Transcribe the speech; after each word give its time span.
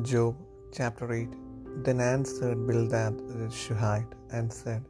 Job 0.00 0.36
chapter 0.72 1.12
8 1.12 1.28
Then 1.84 2.00
answered 2.00 2.66
Bildad 2.66 3.18
the 3.28 3.50
Shuhite 3.50 4.14
and 4.30 4.50
said, 4.50 4.82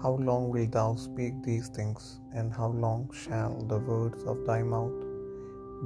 How 0.00 0.12
long 0.28 0.50
wilt 0.50 0.70
thou 0.70 0.94
speak 0.94 1.42
these 1.42 1.68
things, 1.78 2.20
and 2.32 2.52
how 2.52 2.68
long 2.68 3.10
shall 3.12 3.54
the 3.72 3.80
words 3.80 4.22
of 4.22 4.46
thy 4.46 4.62
mouth 4.62 5.00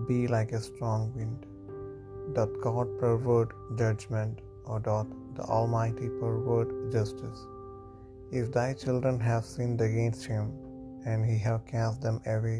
be 0.06 0.28
like 0.28 0.52
a 0.52 0.60
strong 0.60 1.14
wind? 1.14 1.46
Doth 2.34 2.60
God 2.60 2.90
pervert 3.00 3.54
judgment, 3.78 4.42
or 4.66 4.80
doth 4.80 5.06
the 5.36 5.44
Almighty 5.44 6.10
pervert 6.20 6.92
justice? 6.92 7.40
If 8.30 8.52
thy 8.52 8.74
children 8.74 9.18
have 9.18 9.46
sinned 9.46 9.80
against 9.80 10.26
him, 10.26 10.52
and 11.06 11.24
he 11.24 11.38
have 11.38 11.64
cast 11.64 12.02
them 12.02 12.20
away 12.26 12.58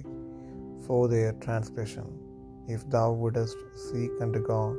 for 0.87 1.03
their 1.07 1.35
transgression, 1.45 2.09
if 2.67 2.89
thou 2.89 3.13
wouldest 3.13 3.59
seek 3.75 4.11
unto 4.23 4.43
God, 4.55 4.79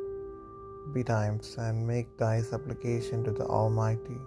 betimes 0.92 1.56
and 1.58 1.88
make 1.88 2.18
thy 2.18 2.42
supplication 2.42 3.24
to 3.24 3.32
the 3.32 3.46
Almighty. 3.46 4.20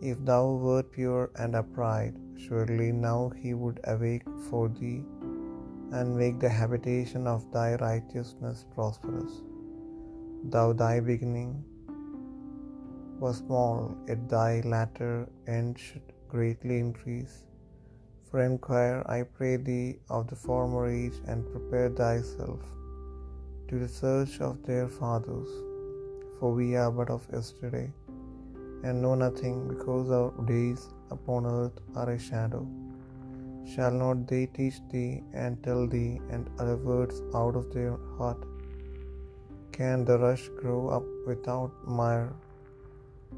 If 0.00 0.24
thou 0.24 0.52
wert 0.52 0.90
pure 0.92 1.30
and 1.36 1.54
upright, 1.54 2.14
surely 2.36 2.92
now 2.92 3.30
he 3.42 3.54
would 3.54 3.80
awake 3.84 4.28
for 4.50 4.68
thee, 4.68 5.04
and 5.92 6.16
make 6.16 6.38
the 6.40 6.48
habitation 6.48 7.26
of 7.26 7.50
thy 7.52 7.76
righteousness 7.76 8.66
prosperous. 8.74 9.42
Thou 10.44 10.72
thy 10.72 11.00
beginning 11.00 11.64
was 13.18 13.38
small, 13.38 13.96
yet 14.06 14.28
thy 14.28 14.60
latter 14.60 15.26
end 15.46 15.78
should 15.78 16.12
greatly 16.28 16.78
increase. 16.78 17.46
For 18.30 18.40
inquire, 18.40 19.02
I 19.06 19.22
pray 19.22 19.56
thee, 19.56 19.98
of 20.10 20.26
the 20.28 20.36
former 20.36 20.86
age, 20.88 21.18
and 21.26 21.50
prepare 21.52 21.88
thyself 21.88 22.60
to 23.68 23.78
the 23.82 23.88
search 23.88 24.34
of 24.48 24.54
their 24.68 24.88
fathers. 24.88 25.48
For 26.38 26.48
we 26.58 26.66
are 26.80 26.90
but 26.98 27.10
of 27.14 27.22
yesterday, 27.32 27.86
and 28.84 29.02
know 29.02 29.14
nothing, 29.14 29.56
because 29.72 30.10
our 30.18 30.32
days 30.50 30.82
upon 31.10 31.46
earth 31.46 31.78
are 32.00 32.10
a 32.10 32.18
shadow. 32.18 32.64
Shall 33.74 33.94
not 34.02 34.26
they 34.30 34.44
teach 34.58 34.76
thee 34.92 35.22
and 35.42 35.62
tell 35.66 35.82
thee 35.94 36.20
and 36.30 36.50
other 36.60 36.76
words 36.90 37.16
out 37.40 37.56
of 37.60 37.72
their 37.74 37.96
heart? 38.18 38.42
Can 39.76 40.04
the 40.08 40.18
rush 40.18 40.44
grow 40.60 40.82
up 40.96 41.06
without 41.30 41.72
mire? 42.00 42.32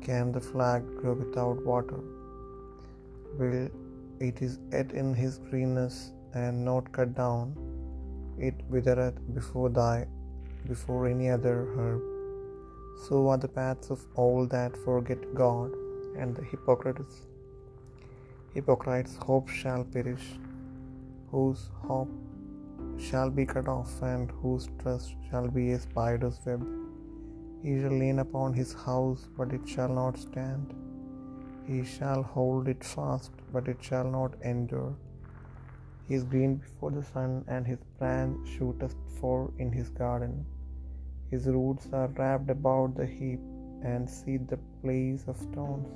Can 0.07 0.33
the 0.37 0.45
flag 0.51 0.83
grow 0.98 1.15
without 1.23 1.65
water? 1.73 2.01
Will 3.39 3.70
it 4.29 4.42
is 4.47 4.59
yet 4.73 4.92
in 5.01 5.09
his 5.23 5.39
greenness 5.48 5.97
and 6.35 6.65
not 6.69 6.92
cut 6.97 7.11
down, 7.25 7.57
it 8.48 8.55
withereth 8.69 9.19
before 9.39 9.70
thy 9.81 9.97
before 10.69 11.02
any 11.08 11.28
other 11.36 11.56
herb. 11.77 12.02
So 13.05 13.28
are 13.33 13.38
the 13.38 13.48
paths 13.48 13.91
of 13.94 14.00
all 14.14 14.47
that 14.55 14.77
forget 14.84 15.22
God, 15.42 15.70
and 16.20 16.36
the 16.36 16.44
hypocrites. 16.52 17.16
Hypocrites' 18.55 19.16
hope 19.28 19.48
shall 19.48 19.84
perish, 19.84 20.27
whose 21.30 21.62
hope 21.86 22.12
shall 23.06 23.30
be 23.39 23.46
cut 23.55 23.69
off, 23.77 23.92
and 24.02 24.30
whose 24.42 24.69
trust 24.83 25.14
shall 25.28 25.48
be 25.58 25.66
a 25.72 25.80
spider's 25.86 26.39
web. 26.46 26.66
He 27.62 27.80
shall 27.80 27.96
lean 28.02 28.19
upon 28.27 28.52
his 28.61 28.72
house, 28.86 29.22
but 29.39 29.52
it 29.52 29.66
shall 29.74 29.92
not 30.00 30.19
stand. 30.27 30.74
He 31.69 31.78
shall 31.94 32.22
hold 32.34 32.69
it 32.74 32.83
fast, 32.83 33.33
but 33.52 33.69
it 33.72 33.80
shall 33.89 34.08
not 34.19 34.34
endure. 34.52 34.94
He 36.06 36.14
is 36.19 36.24
green 36.24 36.55
before 36.56 36.92
the 36.98 37.05
sun, 37.14 37.33
and 37.46 37.66
his 37.66 37.83
branch 37.98 38.48
shooteth 38.55 38.94
forth 39.19 39.50
in 39.58 39.70
his 39.80 39.91
garden. 39.91 40.36
His 41.31 41.47
roots 41.47 41.89
are 41.93 42.09
wrapped 42.19 42.51
about 42.51 42.95
the 42.95 43.07
heap, 43.07 43.41
and 43.83 44.08
seed 44.08 44.48
the 44.48 44.58
place 44.83 45.25
of 45.29 45.36
stones. 45.36 45.89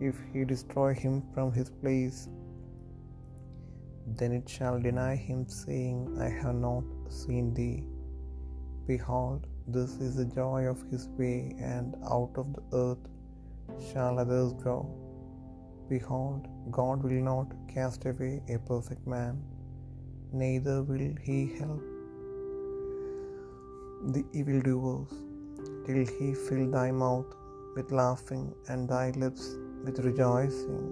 If 0.00 0.16
he 0.32 0.44
destroy 0.44 0.94
him 0.94 1.22
from 1.34 1.52
his 1.52 1.70
place, 1.70 2.28
then 4.18 4.32
it 4.32 4.48
shall 4.48 4.80
deny 4.80 5.14
him, 5.14 5.46
saying, 5.48 6.16
I 6.26 6.30
have 6.40 6.54
not 6.54 6.84
seen 7.10 7.52
thee. 7.58 7.84
Behold, 8.86 9.46
this 9.66 9.92
is 10.06 10.16
the 10.16 10.24
joy 10.24 10.60
of 10.72 10.82
his 10.90 11.04
way, 11.20 11.54
and 11.58 11.96
out 12.16 12.32
of 12.42 12.48
the 12.56 12.64
earth 12.84 13.04
shall 13.90 14.18
others 14.18 14.54
go. 14.68 14.78
Behold, 15.90 16.48
God 16.70 17.02
will 17.02 17.22
not 17.32 17.52
cast 17.74 18.06
away 18.06 18.42
a 18.48 18.58
perfect 18.72 19.06
man, 19.06 19.36
neither 20.32 20.82
will 20.82 21.14
he 21.28 21.38
help 21.58 21.97
the 24.02 24.24
evildoers, 24.32 25.12
till 25.86 26.04
he 26.18 26.34
fill 26.34 26.70
thy 26.70 26.90
mouth 26.90 27.34
with 27.76 27.92
laughing 27.92 28.54
and 28.68 28.88
thy 28.88 29.10
lips 29.10 29.56
with 29.84 29.98
rejoicing. 30.00 30.86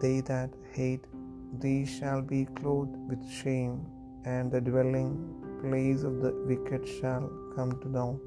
They 0.00 0.20
that 0.22 0.50
hate 0.72 1.06
thee 1.60 1.84
shall 1.86 2.22
be 2.22 2.46
clothed 2.60 2.96
with 3.08 3.28
shame, 3.28 3.86
and 4.24 4.50
the 4.52 4.60
dwelling 4.60 5.12
place 5.60 6.02
of 6.02 6.20
the 6.22 6.32
wicked 6.46 6.86
shall 6.86 7.30
come 7.54 7.72
to 7.80 7.88
naught. 7.88 8.26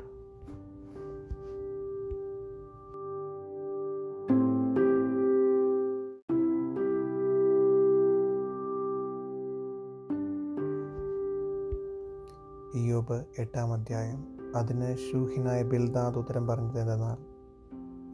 Iyob 12.76 13.26
എട്ടാം 13.40 13.74
അധ്യായം. 13.74 14.28
അതിന് 14.56 14.96
ഷൂഹിനായ 14.98 15.64
Bildad 15.64 16.18
ഉത്തരം 16.18 16.48
പറഞ്ഞത് 16.48 16.80
എന്തെന്നാൽ 16.80 17.18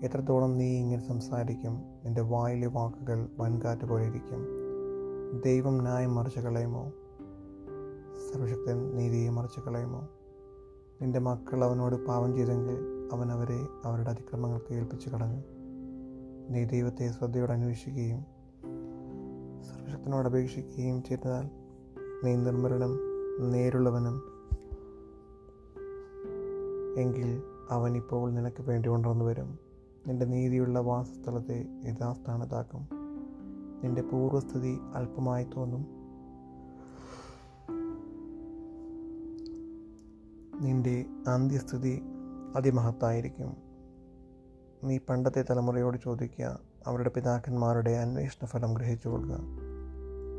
എത്രത്തോളം 0.05 0.57
നീ 0.57 0.77
ഇങ്ങനെ 0.77 1.07
സംസാരിക്കും 1.07 1.73
നിന്റെ 2.05 2.21
വായിലെ 2.21 2.67
വാക്കുകൾ 2.67 3.27
വൻകാറ്റ് 3.39 3.85
പോലെ 3.85 4.05
ഇരിക്കും. 4.05 4.47
ദൈവം 5.45 5.77
ന്യായം 5.77 6.15
മറിച്ച് 6.15 6.39
കളയുമോ? 6.39 6.93
സർവശക്തൻ 8.29 8.95
നീതിയെ 8.95 9.29
മറിച്ച് 9.29 9.59
കളയുമോ? 9.59 10.09
നിന്റെ 11.01 11.19
മക്കൾ 11.19 11.63
അവനോട് 11.63 12.05
പാപം 12.05 12.35
ചെയ്തെങ്കിൽ 12.35 12.77
അവൻ 13.13 13.31
അവരെ 13.31 13.67
അവരുടെ 13.85 14.09
അതിക്രമങ്ങൾക്ക് 14.09 14.73
ഏൽപ്പിച്ചു 14.73 15.09
കളഞ്ഞു. 15.09 15.43
നീ 16.49 16.65
ദൈവത്തെ 16.65 17.11
ശ്രദ്ധയോടെ 17.11 17.53
അന്വേഷിക്കുകയും 17.53 18.21
സർവശക്തനോട് 19.63 20.27
അപേക്ഷിക്കുകയും 20.27 21.03
ചെയ്താൽ 21.03 21.49
നീ 22.25 22.35
നിർമ്മലനും 22.35 22.99
നേരുള്ളവനും 23.51 24.36
എങ്കിൽ 26.97 27.41
അവൻ 27.69 27.97
ഇപ്പോൾ 27.97 28.31
നിനക്ക് 28.31 28.61
വേണ്ടി 28.61 28.89
ഉണർന്നു 28.89 29.25
വരും. 29.25 29.59
നിന്റെ 30.07 30.25
നീതിയുള്ള 30.25 30.79
വാസസ്ഥലത്തെ 30.79 31.65
യഥാസ്ഥാനത്താക്കും. 31.85 32.89
നിന്റെ 33.83 34.01
പൂർവസ്ഥിതി 34.01 34.79
അല്പമായി 34.95 35.47
തോന്നും. 35.55 35.85
നിന്റെ 40.61 41.05
അന്ത്യസ്ഥിതി 41.27 42.01
അതിമഹത്തായിരിക്കും. 42.55 43.53
നീ 44.83 44.97
പണ്ടത്തെ 45.09 45.45
തലമുറയോട് 45.49 45.97
ചോദിക്കുക 46.03 46.59
അവരുടെ 46.87 47.09
പിതാക്കന്മാരുടെ 47.09 47.91
അന്വേഷണ 47.91 48.45
ഫലം 48.45 48.73
ഗ്രഹിച്ചു 48.73 49.07
കൊള്ളുക. 49.07 49.37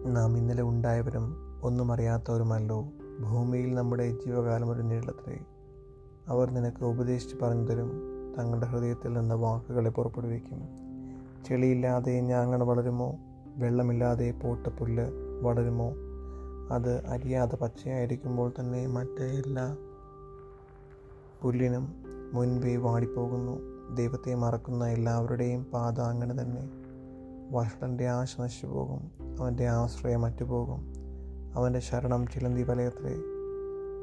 നാം 0.06 0.38
ഇന്നലെ 0.38 0.62
ഉണ്ടായവരും 0.62 1.36
ഒന്നും 1.62 1.92
അറിയാത്തവരുമല്ലോ. 1.92 2.84
ഭൂമിയിൽ 3.30 3.74
നമ്മുടെ 3.74 4.10
ജീവകാലം 4.10 4.70
ഒരു 4.70 4.82
നിഴലത്രേ 4.82 5.44
അവർ 6.28 6.50
നിനക്ക് 6.50 6.84
ഉപദേശിച്ച് 6.84 7.36
പറഞ്ഞു 7.42 7.66
തരും 7.66 8.02
തങ്ങളുടെ 8.38 8.66
ഹൃദയത്തിൽ 8.66 9.12
നിന്ന് 9.12 9.34
വാക്കുകളെ 9.34 9.90
പുറപ്പെടുവിക്കും. 9.90 10.62
ചെളിയില്ലാതെ 11.44 12.20
ഞാങ്ങണ 12.20 12.62
വളരുമോ? 12.62 13.16
വെള്ളമില്ലാതെ 13.56 14.34
പോട്ടപ്പുല്ല് 14.42 15.06
വളരുമോ? 15.42 15.92
അത് 16.72 17.06
അരിയാതെ 17.06 17.56
പച്ചയായിരിക്കുമ്പോൾ 17.56 18.52
തന്നെ 18.60 18.86
മറ്റേ 18.86 19.24
എല്ലാ 19.24 19.76
പുല്ലിനും 21.42 21.94
മുൻപേ 22.32 22.76
വാടിപ്പോകുന്നു. 22.76 23.60
ദൈവത്തെ 23.94 24.34
മറക്കുന്ന 24.34 24.86
എല്ലാവരുടെയും 24.86 25.64
പാത 25.64 26.00
അങ്ങനെ 26.00 26.42
തന്നെ. 26.42 26.68
വഷളന്റെ 27.52 28.08
ആശ 28.08 28.40
നശിച്ചു 28.40 28.66
പോകും 28.66 29.12
അവന്റെ 29.40 29.68
ആശ്രയം 29.68 30.20
മറ്റുപോകും 30.20 30.92
അവന്റെ 31.54 31.78
ശരണം 31.78 32.26
ചിലന്തി 32.26 32.62
വലയത്രേ 32.62 33.37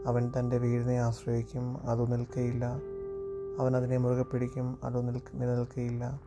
അവൻ 0.05 0.31
തന്റെ 0.39 0.57
വീടിനെ 0.57 0.93
ആശ്രയിക്കും 0.93 1.89
അത് 1.89 2.11
നിൽക്കയില്ല. 2.11 2.65
അവൻ 3.59 3.77
അതിനെ 3.77 3.97
മുറുകെ 3.97 4.23
പിടിക്കും 4.23 4.79
അത് 4.83 5.07
നിൽക്ക് 5.07 5.41
നിലനിൽക്കയില്ല. 5.41 6.21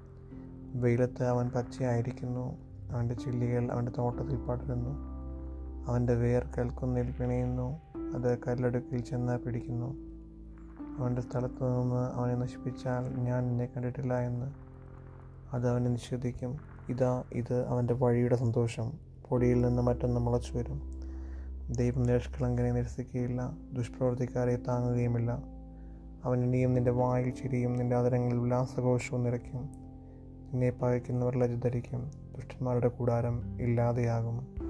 വെയിലത്ത് 0.75 1.25
അവൻ 1.25 1.51
പച്ചയായിരിക്കുന്നു. 1.51 2.57
അവന്റെ 2.91 3.15
ചില്ലികൾ 3.15 3.73
അവന്റെ 3.73 3.93
തോട്ടത്തിൽ 3.99 4.37
പടരുന്നു. 4.37 4.91
അവന്റെ 5.89 6.15
വേർ 6.15 6.47
കൽക്കുന്നിൽ 6.59 7.11
പിണയുന്നു. 7.11 7.81
അത് 8.15 8.39
കല്ലടുക്കിൽ 8.39 9.01
ചെന്ന് 9.01 9.39
പിടിക്കുന്നു. 9.39 9.95
അവന്റെ 10.99 11.23
സ്ഥലത്ത് 11.23 11.81
നിന്ന് 11.81 12.11
അവനെ 12.15 12.35
നശിപ്പിച്ചാൽ 12.35 13.17
ഞാൻ 13.17 13.49
നിന്നെ 13.49 13.67
കണ്ടിട്ടില്ല 13.67 14.19
എന്ന്. 14.19 14.53
അത് 15.53 15.69
അവനെ 15.69 15.91
നിഷേധിക്കും. 15.91 16.57
ഇതാ 16.89 17.25
ഇത് 17.33 17.67
അവന്റെ 17.67 17.95
വഴിയുടെ 17.95 18.37
സന്തോഷം. 18.37 18.93
പൊടിയിൽ 19.29 19.61
നിന്ന് 19.61 19.83
മറ്റൊന്ന് 19.83 20.21
മുളച്ചു 20.21 20.59
വരും. 20.59 20.98
ദൈവം 21.77 22.03
നിഷ്കളങ്കനെ 22.03 22.73
നിരസിക്കുകയില്ല 22.73 23.51
ദുഷ്പ്രവർത്തിക്കാരെ 23.73 24.57
താങ്ങുകയുമില്ല. 24.57 25.43
അവൻ 26.25 26.45
ഇനിയും 26.45 26.75
നിന്റെ 26.75 26.91
വായിൽ 26.91 27.31
ചിരിയും 27.31 27.77
നിന്റെ 27.77 27.97
അതരങ്ങളിൽ 27.97 28.41
ഉല്ലാസഘോഷവും 28.41 29.25
നിറയ്ക്കും. 29.25 29.63
നിന്നെ 30.53 30.71
പകയ്ക്കുന്നവർ 30.71 31.37
ലജ്ജ 31.37 31.65
ധരിക്കും 31.65 32.11
ദുഷ്ടന്മാരുടെ 32.37 32.89
കൂടാരം 32.89 33.61
ഇല്ലാതെയാകും. 33.61 34.68